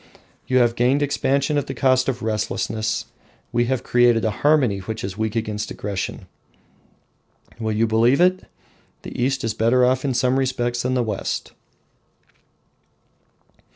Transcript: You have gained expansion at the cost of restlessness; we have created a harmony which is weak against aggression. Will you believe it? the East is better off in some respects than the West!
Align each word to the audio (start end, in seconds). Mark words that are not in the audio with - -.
You 0.47 0.57
have 0.57 0.73
gained 0.75 1.03
expansion 1.03 1.59
at 1.59 1.67
the 1.67 1.75
cost 1.75 2.09
of 2.09 2.23
restlessness; 2.23 3.05
we 3.51 3.65
have 3.65 3.83
created 3.83 4.25
a 4.25 4.31
harmony 4.41 4.79
which 4.79 5.03
is 5.03 5.15
weak 5.15 5.35
against 5.35 5.69
aggression. 5.69 6.25
Will 7.59 7.71
you 7.71 7.85
believe 7.85 8.19
it? 8.19 8.45
the 9.03 9.15
East 9.23 9.43
is 9.43 9.53
better 9.53 9.85
off 9.85 10.03
in 10.03 10.15
some 10.15 10.39
respects 10.39 10.81
than 10.81 10.95
the 10.95 11.03
West! 11.03 11.51